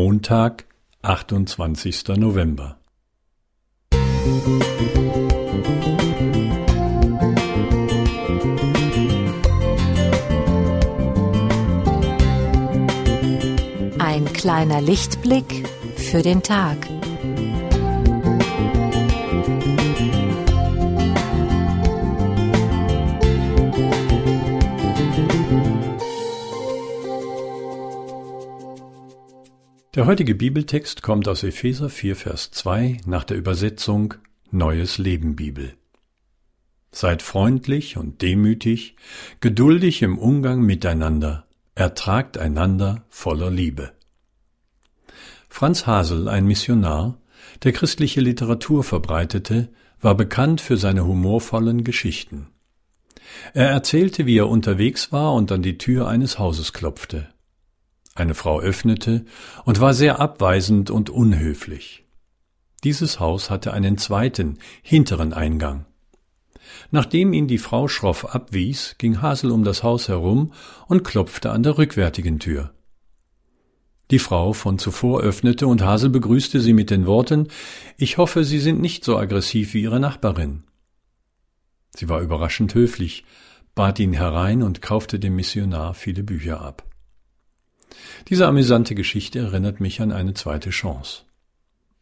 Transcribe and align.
Montag, 0.00 0.64
28. 1.02 2.16
November. 2.18 2.78
Ein 13.98 14.24
kleiner 14.32 14.80
Lichtblick 14.80 15.66
für 15.96 16.22
den 16.22 16.44
Tag. 16.44 16.76
Der 29.98 30.06
heutige 30.06 30.36
Bibeltext 30.36 31.02
kommt 31.02 31.26
aus 31.26 31.42
Epheser 31.42 31.90
4, 31.90 32.14
Vers 32.14 32.52
2 32.52 32.98
nach 33.04 33.24
der 33.24 33.36
Übersetzung 33.36 34.14
Neues 34.52 34.96
Leben 34.98 35.34
Bibel. 35.34 35.74
Seid 36.92 37.20
freundlich 37.20 37.96
und 37.96 38.22
demütig, 38.22 38.94
geduldig 39.40 40.02
im 40.02 40.16
Umgang 40.16 40.60
miteinander, 40.60 41.48
ertragt 41.74 42.38
einander 42.38 43.06
voller 43.08 43.50
Liebe. 43.50 43.90
Franz 45.48 45.84
Hasel, 45.88 46.28
ein 46.28 46.46
Missionar, 46.46 47.18
der 47.64 47.72
christliche 47.72 48.20
Literatur 48.20 48.84
verbreitete, 48.84 49.68
war 50.00 50.14
bekannt 50.14 50.60
für 50.60 50.76
seine 50.76 51.06
humorvollen 51.06 51.82
Geschichten. 51.82 52.46
Er 53.52 53.68
erzählte, 53.70 54.26
wie 54.26 54.38
er 54.38 54.48
unterwegs 54.48 55.10
war 55.10 55.34
und 55.34 55.50
an 55.50 55.62
die 55.62 55.76
Tür 55.76 56.06
eines 56.06 56.38
Hauses 56.38 56.72
klopfte. 56.72 57.26
Eine 58.18 58.34
Frau 58.34 58.58
öffnete 58.58 59.24
und 59.64 59.78
war 59.78 59.94
sehr 59.94 60.18
abweisend 60.18 60.90
und 60.90 61.08
unhöflich. 61.08 62.04
Dieses 62.82 63.20
Haus 63.20 63.48
hatte 63.48 63.72
einen 63.72 63.96
zweiten, 63.96 64.58
hinteren 64.82 65.32
Eingang. 65.32 65.86
Nachdem 66.90 67.32
ihn 67.32 67.46
die 67.46 67.58
Frau 67.58 67.86
schroff 67.86 68.34
abwies, 68.34 68.96
ging 68.98 69.22
Hasel 69.22 69.52
um 69.52 69.62
das 69.62 69.84
Haus 69.84 70.08
herum 70.08 70.52
und 70.88 71.04
klopfte 71.04 71.52
an 71.52 71.62
der 71.62 71.78
rückwärtigen 71.78 72.40
Tür. 72.40 72.72
Die 74.10 74.18
Frau 74.18 74.52
von 74.52 74.80
zuvor 74.80 75.20
öffnete 75.20 75.68
und 75.68 75.82
Hasel 75.82 76.10
begrüßte 76.10 76.60
sie 76.60 76.72
mit 76.72 76.90
den 76.90 77.06
Worten 77.06 77.46
Ich 77.98 78.18
hoffe, 78.18 78.42
Sie 78.42 78.58
sind 78.58 78.80
nicht 78.80 79.04
so 79.04 79.16
aggressiv 79.16 79.74
wie 79.74 79.82
Ihre 79.82 80.00
Nachbarin. 80.00 80.64
Sie 81.94 82.08
war 82.08 82.20
überraschend 82.20 82.74
höflich, 82.74 83.24
bat 83.76 84.00
ihn 84.00 84.12
herein 84.12 84.64
und 84.64 84.82
kaufte 84.82 85.20
dem 85.20 85.36
Missionar 85.36 85.94
viele 85.94 86.24
Bücher 86.24 86.60
ab. 86.60 86.82
Diese 88.28 88.46
amüsante 88.46 88.94
Geschichte 88.94 89.38
erinnert 89.38 89.80
mich 89.80 90.00
an 90.00 90.12
eine 90.12 90.34
zweite 90.34 90.70
Chance. 90.70 91.22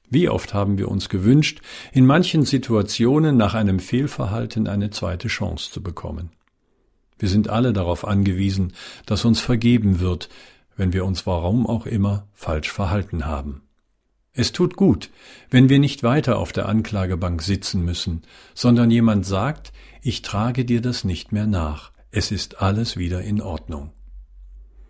Wie 0.08 0.28
oft 0.28 0.54
haben 0.54 0.78
wir 0.78 0.88
uns 0.88 1.08
gewünscht, 1.08 1.60
in 1.92 2.06
manchen 2.06 2.44
Situationen 2.44 3.36
nach 3.36 3.54
einem 3.54 3.80
Fehlverhalten 3.80 4.68
eine 4.68 4.90
zweite 4.90 5.28
Chance 5.28 5.72
zu 5.72 5.82
bekommen. 5.82 6.30
Wir 7.18 7.28
sind 7.28 7.48
alle 7.48 7.72
darauf 7.72 8.06
angewiesen, 8.06 8.72
dass 9.06 9.24
uns 9.24 9.40
vergeben 9.40 10.00
wird, 10.00 10.28
wenn 10.76 10.92
wir 10.92 11.04
uns 11.04 11.26
warum 11.26 11.66
auch 11.66 11.86
immer 11.86 12.28
falsch 12.34 12.70
verhalten 12.70 13.26
haben. 13.26 13.62
Es 14.32 14.52
tut 14.52 14.76
gut, 14.76 15.10
wenn 15.50 15.70
wir 15.70 15.78
nicht 15.78 16.02
weiter 16.02 16.38
auf 16.38 16.52
der 16.52 16.68
Anklagebank 16.68 17.40
sitzen 17.40 17.82
müssen, 17.84 18.22
sondern 18.54 18.90
jemand 18.90 19.24
sagt, 19.24 19.72
ich 20.02 20.20
trage 20.20 20.66
dir 20.66 20.82
das 20.82 21.04
nicht 21.04 21.32
mehr 21.32 21.46
nach, 21.46 21.90
es 22.10 22.30
ist 22.30 22.60
alles 22.60 22.98
wieder 22.98 23.22
in 23.22 23.40
Ordnung. 23.40 23.92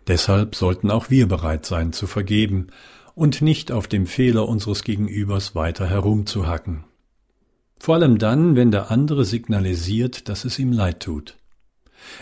Deshalb 0.07 0.55
sollten 0.55 0.89
auch 0.89 1.09
wir 1.09 1.27
bereit 1.27 1.65
sein 1.65 1.91
zu 1.91 2.07
vergeben 2.07 2.67
und 3.13 3.41
nicht 3.41 3.71
auf 3.71 3.87
dem 3.87 4.05
Fehler 4.05 4.47
unseres 4.47 4.83
Gegenübers 4.83 5.55
weiter 5.55 5.87
herumzuhacken. 5.89 6.85
Vor 7.79 7.95
allem 7.95 8.17
dann, 8.17 8.55
wenn 8.55 8.71
der 8.71 8.89
andere 8.89 9.25
signalisiert, 9.25 10.29
dass 10.29 10.45
es 10.45 10.59
ihm 10.59 10.71
leid 10.71 11.01
tut. 11.01 11.37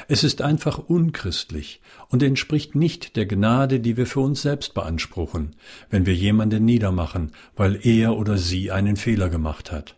Es 0.08 0.24
ist 0.24 0.42
einfach 0.42 0.78
unchristlich 0.78 1.82
und 2.10 2.24
entspricht 2.24 2.76
nicht 2.76 3.16
der 3.16 3.26
Gnade, 3.26 3.80
die 3.80 3.98
wir 3.98 4.08
für 4.08 4.22
uns 4.22 4.42
selbst 4.42 4.74
beanspruchen, 4.74 5.56
wenn 5.90 6.06
wir 6.06 6.16
jemanden 6.16 6.66
niedermachen, 6.66 7.32
weil 7.56 7.80
er 7.86 8.18
oder 8.18 8.38
sie 8.38 8.72
einen 8.72 8.96
Fehler 8.96 9.30
gemacht 9.30 9.72
hat. 9.72 9.96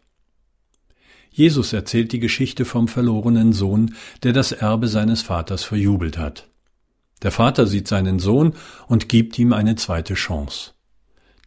Jesus 1.31 1.73
erzählt 1.73 2.11
die 2.11 2.19
Geschichte 2.19 2.65
vom 2.65 2.87
verlorenen 2.87 3.53
Sohn, 3.53 3.93
der 4.23 4.33
das 4.33 4.51
Erbe 4.51 4.87
seines 4.87 5.21
Vaters 5.21 5.63
verjubelt 5.63 6.17
hat. 6.17 6.49
Der 7.23 7.31
Vater 7.31 7.65
sieht 7.67 7.87
seinen 7.87 8.19
Sohn 8.19 8.53
und 8.87 9.09
gibt 9.09 9.37
ihm 9.39 9.53
eine 9.53 9.75
zweite 9.75 10.13
Chance. 10.13 10.71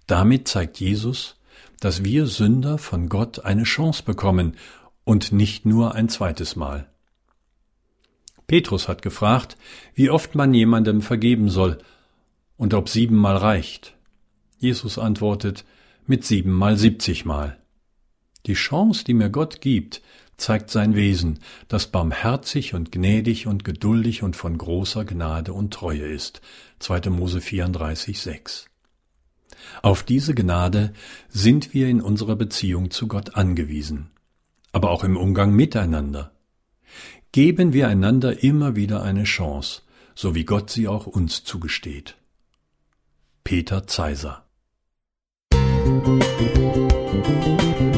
Damit 0.06 0.48
zeigt 0.48 0.80
Jesus, 0.80 1.36
dass 1.78 2.04
wir 2.04 2.26
Sünder 2.26 2.78
von 2.78 3.08
Gott 3.08 3.44
eine 3.44 3.62
Chance 3.62 4.02
bekommen 4.04 4.56
und 5.04 5.32
nicht 5.32 5.66
nur 5.66 5.94
ein 5.94 6.08
zweites 6.08 6.56
Mal. 6.56 6.86
Petrus 8.46 8.88
hat 8.88 9.02
gefragt, 9.02 9.56
wie 9.94 10.10
oft 10.10 10.34
man 10.34 10.52
jemandem 10.52 11.02
vergeben 11.02 11.48
soll 11.48 11.78
und 12.56 12.74
ob 12.74 12.88
siebenmal 12.88 13.36
reicht. 13.36 13.96
Jesus 14.58 14.98
antwortet 14.98 15.64
mit 16.06 16.24
siebenmal 16.24 16.76
siebzigmal. 16.76 17.56
Die 18.46 18.54
Chance, 18.54 19.04
die 19.04 19.14
mir 19.14 19.30
Gott 19.30 19.60
gibt, 19.60 20.02
zeigt 20.40 20.70
sein 20.70 20.94
Wesen, 20.94 21.40
das 21.68 21.88
barmherzig 21.88 22.74
und 22.74 22.90
gnädig 22.90 23.46
und 23.46 23.64
geduldig 23.64 24.22
und 24.22 24.36
von 24.36 24.56
großer 24.56 25.04
Gnade 25.04 25.52
und 25.52 25.72
Treue 25.72 26.06
ist. 26.06 26.40
2. 26.80 27.10
Mose 27.10 27.40
34, 27.40 28.20
6. 28.20 28.66
Auf 29.82 30.02
diese 30.02 30.34
Gnade 30.34 30.92
sind 31.28 31.74
wir 31.74 31.88
in 31.88 32.00
unserer 32.00 32.36
Beziehung 32.36 32.90
zu 32.90 33.06
Gott 33.06 33.36
angewiesen, 33.36 34.10
aber 34.72 34.90
auch 34.90 35.04
im 35.04 35.16
Umgang 35.16 35.54
miteinander. 35.54 36.32
Geben 37.32 37.72
wir 37.72 37.88
einander 37.88 38.42
immer 38.42 38.76
wieder 38.76 39.02
eine 39.02 39.24
Chance, 39.24 39.82
so 40.14 40.34
wie 40.34 40.44
Gott 40.44 40.70
sie 40.70 40.88
auch 40.88 41.06
uns 41.06 41.44
zugesteht. 41.44 42.16
Peter 43.44 43.86
Zeiser 43.86 44.44
Musik 45.52 47.89